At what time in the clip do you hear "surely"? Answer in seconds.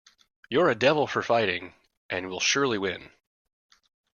2.39-2.79